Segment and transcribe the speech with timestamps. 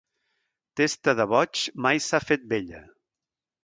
[0.81, 2.85] Testa de boig mai s'ha fet vella.